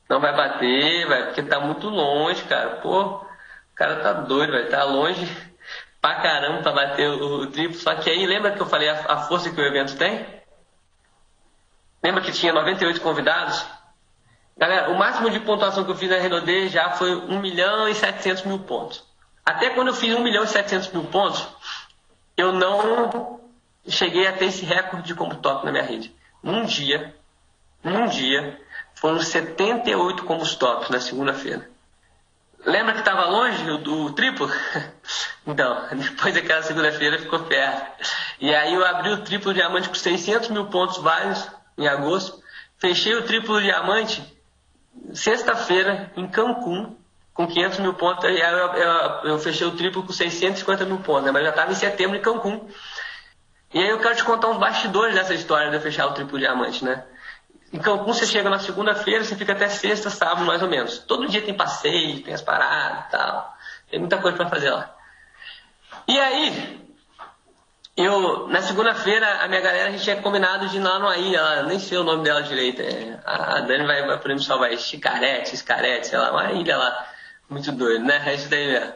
[0.08, 2.78] Não vai bater, vai, porque tá muito longe, cara.
[2.78, 3.26] Pô, o
[3.76, 5.28] cara tá doido, vai tá longe
[6.02, 7.78] pra caramba pra bater o, o triplo.
[7.78, 10.26] Só que aí, lembra que eu falei a, a força que o evento tem?
[12.04, 13.66] Lembra que tinha 98 convidados?
[14.60, 17.96] Galera, o máximo de pontuação que eu fiz na Renaudet já foi 1 milhão e
[17.96, 19.02] 700 mil pontos.
[19.46, 21.48] Até quando eu fiz 1 milhão e 700 mil pontos,
[22.36, 23.40] eu não
[23.88, 26.14] cheguei a ter esse recorde de combo top na minha rede.
[26.44, 27.16] Num dia,
[27.82, 28.60] num dia,
[28.96, 31.70] foram 78 combos tops na segunda-feira.
[32.66, 34.52] Lembra que estava longe o, o triplo?
[35.48, 38.06] Então, depois daquela segunda-feira ficou perto.
[38.40, 42.44] E aí eu abri o triplo diamante com 600 mil pontos vários em agosto.
[42.78, 44.22] Fechei o triplo diamante
[45.14, 46.96] sexta-feira, em Cancún,
[47.34, 48.26] com 500 mil pontos.
[48.26, 51.32] Eu, eu, eu, fechei o triplo com 650 mil pontos, né?
[51.32, 52.68] mas já estava em setembro em Cancún.
[53.74, 56.40] E aí eu quero te contar uns bastidores dessa história de eu fechar o triplo
[56.40, 57.04] diamante, né?
[57.72, 61.00] Em Cancún você chega na segunda-feira, você fica até sexta, sábado mais ou menos.
[61.00, 63.56] Todo dia tem passeio, tem as paradas e tal.
[63.92, 64.96] Tem muita coisa para fazer lá.
[66.08, 66.89] E aí,
[68.02, 71.42] eu, na segunda-feira, a minha galera, a gente tinha combinado de ir lá numa ilha,
[71.42, 72.82] lá, nem sei o nome dela direito.
[72.82, 77.08] É, a Dani vai, vai poder me salvar, Chicarete, Escarete, sei lá, uma ilha lá.
[77.50, 78.22] Muito doido, né?
[78.26, 78.94] É isso daí mesmo.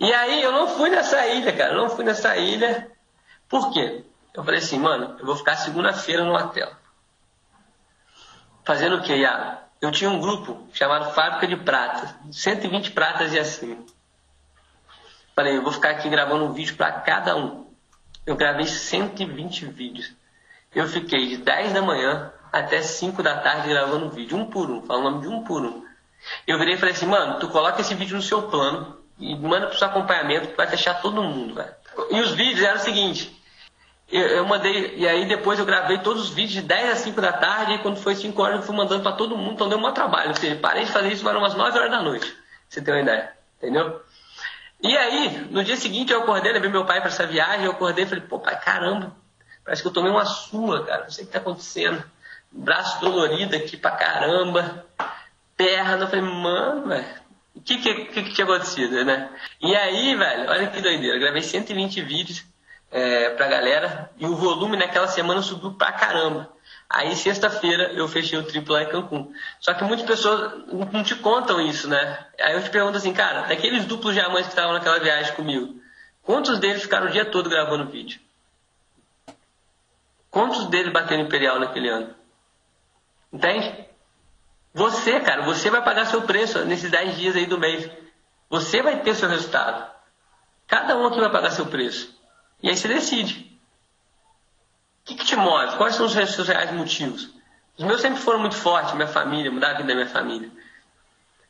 [0.00, 2.90] E aí, eu não fui nessa ilha, cara, não fui nessa ilha.
[3.48, 4.04] Por quê?
[4.32, 6.70] Eu falei assim, mano, eu vou ficar segunda-feira no hotel.
[8.64, 9.58] Fazendo o quê, Iago?
[9.80, 13.84] Eu tinha um grupo chamado Fábrica de Pratas, 120 pratas e assim.
[15.34, 17.65] Falei, eu vou ficar aqui gravando um vídeo para cada um.
[18.26, 20.12] Eu gravei 120 vídeos.
[20.74, 24.82] Eu fiquei de 10 da manhã até 5 da tarde gravando vídeo, um por um,
[24.82, 25.84] falando de um por um.
[26.46, 29.68] Eu virei e falei assim, mano, tu coloca esse vídeo no seu plano e manda
[29.68, 31.74] pro seu acompanhamento que vai fechar todo mundo, velho.
[32.10, 33.40] E os vídeos eram o seguinte,
[34.10, 37.20] eu, eu, mandei, e aí depois eu gravei todos os vídeos de 10 a 5
[37.20, 39.78] da tarde, e quando foi 5 horas eu fui mandando para todo mundo, então deu
[39.78, 40.30] um trabalho.
[40.30, 42.90] Ou seja, parei de fazer isso, eram umas 9 horas da noite, pra você ter
[42.90, 44.00] uma ideia, entendeu?
[44.80, 48.04] E aí, no dia seguinte eu acordei, levei meu pai para essa viagem, eu acordei
[48.04, 49.14] e falei, pô, pai, caramba,
[49.64, 52.04] parece que eu tomei uma sua, cara, não sei o que tá acontecendo.
[52.52, 54.86] Braço dolorido aqui pra caramba,
[55.56, 57.06] perna, eu falei, mano, velho,
[57.54, 59.30] o que que, que que, tinha acontecido, né?
[59.60, 62.44] E aí, velho, olha que doideira, eu gravei 120 vídeos
[62.90, 66.55] é, pra galera e o volume naquela semana subiu pra caramba.
[66.88, 69.32] Aí, sexta-feira, eu fechei o triplo lá em Cancún.
[69.60, 70.52] Só que muitas pessoas
[70.92, 72.26] não te contam isso, né?
[72.40, 75.74] Aí eu te pergunto assim, cara, daqueles duplos diamantes que estavam naquela viagem comigo,
[76.22, 78.20] quantos deles ficaram o dia todo gravando vídeo?
[80.30, 82.14] Quantos deles bateram Imperial naquele ano?
[83.32, 83.86] Entende?
[84.72, 87.90] Você, cara, você vai pagar seu preço nesses 10 dias aí do mês.
[88.48, 89.90] Você vai ter seu resultado.
[90.66, 92.14] Cada um aqui vai pagar seu preço.
[92.62, 93.55] E aí você decide.
[95.06, 95.76] Que, que, te move?
[95.76, 97.30] Quais são os seus reais motivos?
[97.78, 100.50] Os meus sempre foram muito fortes, minha família, mudar a vida da minha família.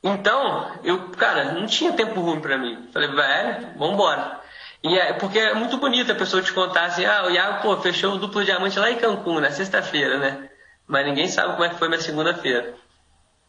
[0.03, 2.89] Então, eu, cara, não tinha tempo ruim para mim.
[2.93, 4.41] Falei, velho, vambora.
[4.83, 7.77] E é, porque é muito bonito a pessoa te contar assim, ah, o Iago, pô,
[7.79, 10.51] fechou o duplo diamante lá em Cancún, na sexta-feira, né?
[10.87, 12.75] Mas ninguém sabe como é que foi minha segunda-feira.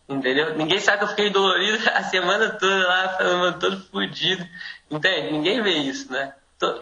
[0.07, 0.55] Entendeu?
[0.55, 4.47] Ninguém sabe que eu fiquei dolorido a semana toda lá, falando, todo fodido.
[4.89, 5.33] Entende?
[5.33, 6.33] Ninguém vê isso, né?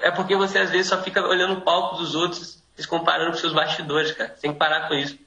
[0.01, 3.37] É porque você às vezes só fica olhando o palco dos outros se comparando com
[3.37, 4.33] seus bastidores, cara.
[4.33, 5.17] Você tem que parar com isso.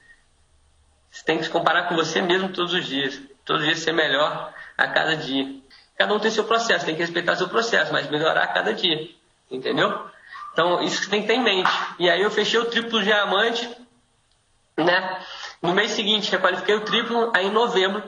[1.09, 3.19] Você tem que se comparar com você mesmo todos os dias.
[3.43, 5.55] Todos os dias ser melhor a cada dia.
[5.97, 9.09] Cada um tem seu processo, tem que respeitar seu processo, mas melhorar a cada dia.
[9.49, 10.07] Entendeu?
[10.53, 11.71] Então, isso que você tem que ter em mente.
[11.97, 13.69] E aí eu fechei o triplo diamante,
[14.77, 15.25] né?
[15.61, 18.03] No mês seguinte, requalifiquei o triplo, aí em novembro.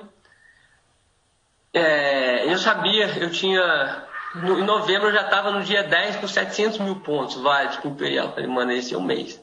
[1.73, 6.27] É, eu sabia, eu tinha no, em novembro eu já estava no dia 10 com
[6.27, 8.33] 700 mil pontos válidos para o Imperial.
[8.33, 9.41] Falei, mano, esse é o mês.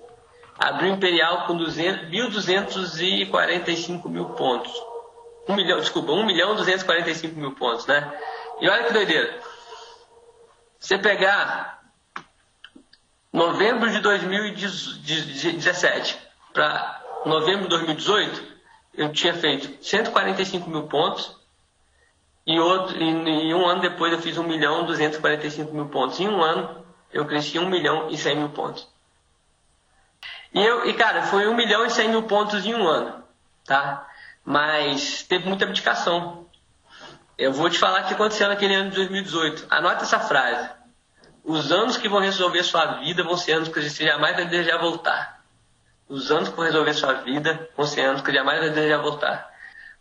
[0.59, 4.73] Abri o Imperial com 1.245 mil pontos.
[5.49, 8.13] 1 milhão, desculpa, 1 milhão 245 mil pontos, né?
[8.61, 9.41] E olha que doideira.
[10.79, 11.81] Você pegar
[13.33, 16.19] novembro de 2017
[16.53, 18.59] para novembro de 2018,
[18.95, 21.38] eu tinha feito 145 mil pontos
[22.49, 26.19] E, outro, e, e um ano depois eu fiz 1 milhão 245 mil pontos.
[26.19, 26.83] Em um ano
[27.13, 28.89] eu cresci 1 milhão e 100 mil pontos.
[30.55, 33.23] E, eu, e cara, foi 1 milhão e 100 mil pontos em um ano,
[33.67, 34.09] tá?
[34.43, 36.47] Mas teve muita abdicação.
[37.37, 39.67] Eu vou te falar o que aconteceu naquele ano de 2018.
[39.69, 40.71] Anota essa frase.
[41.45, 44.79] Os anos que vão resolver sua vida vão ser anos que você jamais vai desejar
[44.79, 45.43] voltar.
[46.09, 49.58] Os anos que vão resolver sua vida vão ser anos que jamais vai desejar voltar.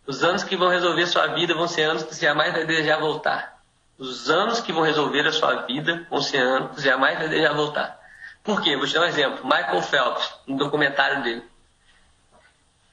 [0.08, 2.98] Os anos que vão resolver sua vida vão ser anos que você jamais vai desejar
[2.98, 3.60] voltar.
[3.98, 7.28] Os anos que vão resolver a sua vida vão ser anos que você jamais vai
[7.28, 8.00] desejar voltar.
[8.42, 8.74] Por quê?
[8.74, 9.44] Vou te dar um exemplo.
[9.44, 11.44] Michael Phelps, no documentário dele.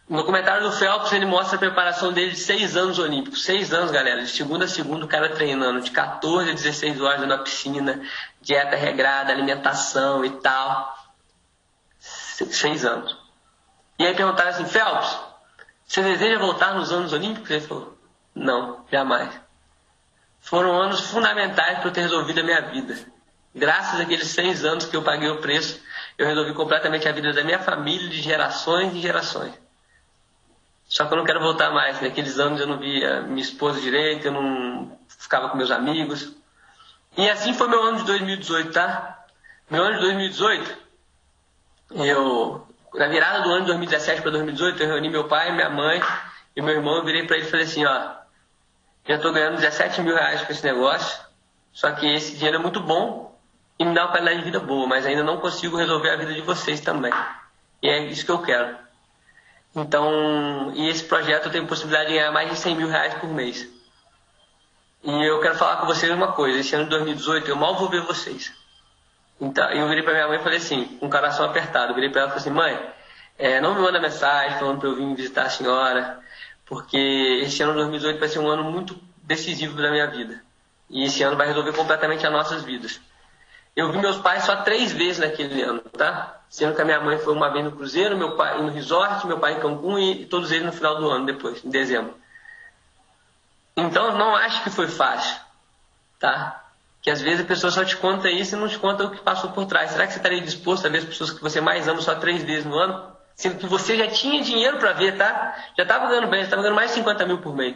[0.10, 3.46] No documentário do Phelps, ele mostra a preparação dele de seis anos olímpicos.
[3.46, 4.22] Seis anos, galera.
[4.22, 5.80] De segunda a segunda, o cara treinando.
[5.80, 8.02] De 14 a 16 horas na piscina.
[8.42, 10.94] Dieta regrada, alimentação e tal.
[11.98, 13.18] Seis anos.
[13.98, 15.18] E aí perguntaram assim, Phelps,
[15.88, 17.50] você deseja voltar nos anos olímpicos?
[17.50, 17.98] Ele falou,
[18.34, 19.30] não, jamais.
[20.42, 22.98] Foram anos fundamentais para eu ter resolvido a minha vida.
[23.54, 25.82] Graças àqueles seis anos que eu paguei o preço,
[26.18, 29.54] eu resolvi completamente a vida da minha família de gerações e gerações.
[30.88, 32.02] Só que eu não quero voltar mais.
[32.02, 36.34] Naqueles anos eu não via minha esposa direito, eu não ficava com meus amigos.
[37.18, 39.26] E assim foi meu ano de 2018, tá?
[39.70, 40.78] Meu ano de 2018,
[41.92, 46.02] eu na virada do ano de 2017 para 2018, eu reuni meu pai, minha mãe
[46.56, 46.98] e meu irmão.
[46.98, 48.12] Eu virei para ele e falei assim: ó,
[49.08, 51.24] já estou ganhando 17 mil reais com esse negócio,
[51.72, 53.38] só que esse dinheiro é muito bom
[53.78, 56.34] e me dá uma qualidade de vida boa, mas ainda não consigo resolver a vida
[56.34, 57.14] de vocês também.
[57.82, 58.78] E é isso que eu quero.
[59.76, 63.30] Então, e esse projeto eu tenho possibilidade de ganhar mais de 100 mil reais por
[63.30, 63.68] mês.
[65.04, 67.90] E eu quero falar com vocês uma coisa: esse ano de 2018 eu mal vou
[67.90, 68.54] ver vocês.
[69.40, 72.10] Então, eu virei para minha mãe e falei assim, com o coração apertado, eu virei
[72.10, 72.90] para ela e falei assim, mãe,
[73.38, 76.20] é, não me manda mensagem falando para eu vir visitar a senhora,
[76.66, 76.98] porque
[77.44, 80.42] esse ano de 2018 vai ser um ano muito decisivo para minha vida.
[80.90, 83.02] E esse ano vai resolver completamente as nossas vidas.
[83.76, 86.40] Eu vi meus pais só três vezes naquele ano, tá?
[86.50, 89.38] Sendo que a minha mãe foi uma vez no cruzeiro, meu pai no resort, meu
[89.38, 92.16] pai em Cancún e todos eles no final do ano depois, em dezembro.
[93.76, 95.36] Então não acho que foi fácil,
[96.18, 96.65] tá?
[97.06, 99.22] Que às vezes a pessoa só te conta isso e não te conta o que
[99.22, 99.92] passou por trás.
[99.92, 102.42] Será que você estaria disposto a ver as pessoas que você mais ama só três
[102.42, 103.16] vezes no ano?
[103.36, 105.56] Sendo que você já tinha dinheiro para ver, tá?
[105.78, 107.76] Já estava ganhando bem, já estava ganhando mais de 50 mil por mês.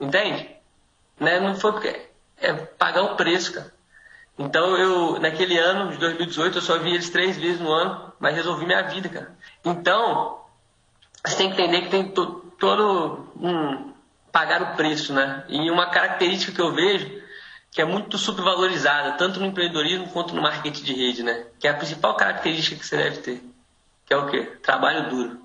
[0.00, 0.50] Entende?
[1.20, 1.38] Né?
[1.38, 2.08] Não foi porque.
[2.36, 3.72] É pagar o preço, cara.
[4.36, 8.34] Então eu, naquele ano de 2018, eu só vi eles três vezes no ano, mas
[8.34, 9.36] resolvi minha vida, cara.
[9.64, 10.40] Então,
[11.24, 13.92] você tem que entender que tem to, todo um.
[14.32, 15.44] pagar o preço, né?
[15.48, 17.22] E uma característica que eu vejo
[17.74, 21.44] que é muito subvalorizada, tanto no empreendedorismo quanto no marketing de rede, né?
[21.58, 23.42] Que é a principal característica que você deve ter.
[24.06, 24.44] Que é o quê?
[24.62, 25.40] Trabalho duro.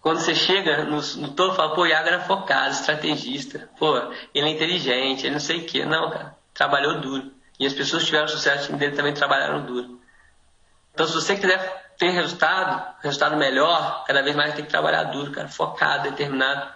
[0.00, 3.68] Quando você chega no, no topo, fala, pô, o Iago era focado, estrategista.
[3.76, 3.96] Pô,
[4.32, 5.84] ele é inteligente, ele não sei o quê.
[5.84, 6.36] Não, cara.
[6.54, 7.32] Trabalhou duro.
[7.58, 10.00] E as pessoas que tiveram sucesso dele também trabalharam duro.
[10.94, 15.32] Então, se você quiser ter resultado, resultado melhor, cada vez mais tem que trabalhar duro,
[15.32, 15.48] cara.
[15.48, 16.72] Focado, determinado.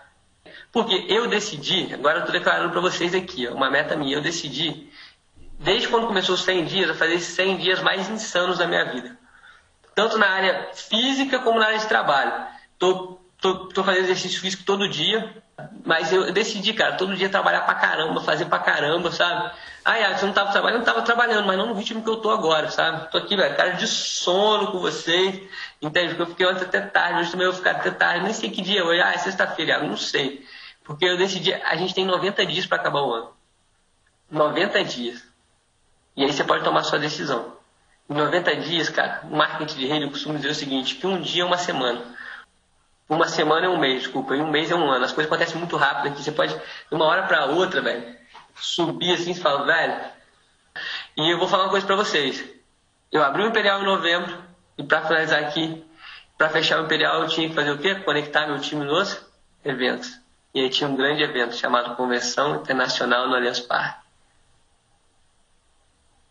[0.73, 4.89] Porque eu decidi, agora eu estou declarando para vocês aqui, uma meta minha, eu decidi,
[5.59, 8.85] desde quando começou os 100 dias, a fazer esses 100 dias mais insanos da minha
[8.85, 9.19] vida.
[9.95, 12.33] Tanto na área física como na área de trabalho.
[12.79, 15.43] Tô, tô, tô fazendo exercício físico todo dia,
[15.85, 19.51] mas eu decidi, cara, todo dia trabalhar pra caramba, fazer pra caramba, sabe?
[19.85, 20.79] Ah, é, você não tava trabalhando?
[20.79, 23.11] Não tava trabalhando, mas não no ritmo que eu tô agora, sabe?
[23.11, 25.41] Tô aqui, velho, cara de sono com vocês,
[25.83, 26.15] entende?
[26.15, 28.51] Porque eu fiquei ontem até tarde, hoje também eu vou ficar até tarde, nem sei
[28.51, 30.47] que dia hoje, ah, é sexta-feira, não sei.
[30.85, 33.31] Porque eu decidi, a gente tem 90 dias para acabar o ano.
[34.31, 35.23] 90 dias.
[36.17, 37.57] E aí você pode tomar sua decisão.
[38.09, 41.21] Em 90 dias, cara, o marketing de rede eu costumo dizer o seguinte, que um
[41.21, 42.03] dia é uma semana.
[43.09, 45.05] Uma semana é um mês, desculpa, e um mês é um ano.
[45.05, 46.23] As coisas acontecem muito rápido aqui.
[46.23, 48.17] Você pode, de uma hora para outra, velho,
[48.55, 50.01] subir assim e falar, velho.
[51.17, 52.45] E eu vou falar uma coisa para vocês.
[53.11, 54.39] Eu abri o Imperial em novembro,
[54.79, 55.85] e para finalizar aqui,
[56.39, 57.97] para fechar o Imperial, eu tinha que fazer o quê?
[57.97, 59.21] Conectar meu time nos
[59.65, 60.19] eventos.
[60.53, 64.01] E aí tinha um grande evento chamado Convenção Internacional no Allianz Parque.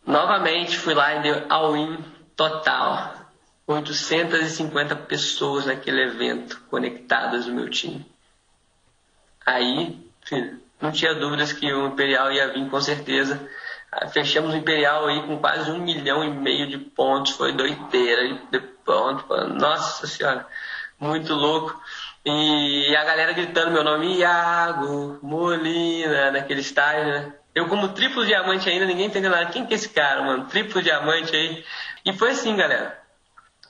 [0.05, 2.03] Novamente fui lá e deu all-in
[2.35, 3.13] total.
[3.67, 8.03] 850 pessoas naquele evento conectadas no meu time.
[9.45, 13.47] Aí, filho, não tinha dúvidas que o Imperial ia vir com certeza.
[14.11, 17.33] Fechamos o Imperial aí com quase um milhão e meio de pontos.
[17.33, 19.25] Foi doideira de ponto.
[19.47, 20.47] Nossa Senhora,
[20.99, 21.79] muito louco.
[22.25, 27.33] E a galera gritando meu nome, Iago, Molina, naquele estágio, né?
[27.55, 29.47] Eu como triplo diamante ainda, ninguém entendeu nada.
[29.47, 30.45] Quem que é esse cara, mano?
[30.45, 31.63] Triplo diamante aí.
[32.05, 32.99] E foi assim, galera.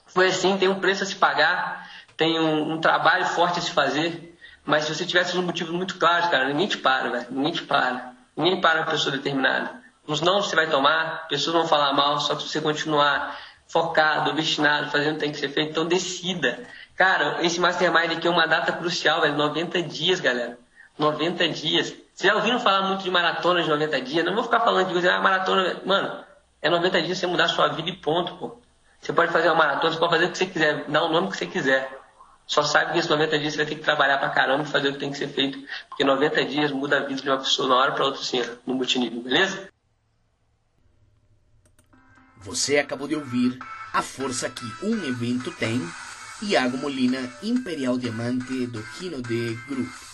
[0.08, 3.70] Foi assim, tem um preço a se pagar, tem um, um trabalho forte a se
[3.70, 4.36] fazer.
[4.64, 7.26] Mas se você tivesse um motivo muito claro, cara, ninguém te para, velho.
[7.30, 8.12] Ninguém te para.
[8.36, 9.80] Ninguém para uma pessoa determinada.
[10.06, 13.38] Os não você vai tomar, pessoas vão falar mal, só que se você continuar
[13.68, 16.66] focado, obstinado, fazendo o que tem que ser feito, então decida.
[17.00, 19.34] Cara, esse Mastermind aqui é uma data crucial, velho.
[19.34, 20.58] 90 dias, galera.
[20.98, 21.94] 90 dias.
[22.12, 24.22] Vocês já ouviram falar muito de maratona de 90 dias?
[24.22, 25.80] Não vou ficar falando de coisa, ah, maratona.
[25.86, 26.22] Mano,
[26.60, 28.60] é 90 dias você mudar sua vida e ponto, pô.
[29.00, 31.30] Você pode fazer uma maratona, você pode fazer o que você quiser, dar o nome
[31.30, 31.90] que você quiser.
[32.46, 34.88] Só sabe que esses 90 dias você vai ter que trabalhar pra caramba e fazer
[34.90, 35.58] o que tem que ser feito.
[35.88, 38.42] Porque 90 dias muda a vida de uma pessoa de uma hora pra outra, assim,
[38.66, 39.70] no multinível, beleza?
[42.42, 43.58] Você acabou de ouvir
[43.90, 45.80] a força que um evento tem.
[46.42, 50.09] Iago Molina, Imperial Diamante do Kino de Group.